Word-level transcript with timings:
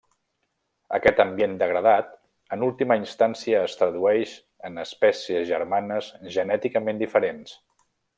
Aquest 0.97 1.19
ambient 1.25 1.51
degradat 1.63 2.07
en 2.57 2.65
última 2.67 2.97
instància 3.01 3.59
es 3.65 3.77
tradueix 3.81 4.33
en 4.71 4.83
espècies 4.85 5.45
germanes 5.51 6.09
genèticament 6.39 7.05
diferents. 7.07 7.55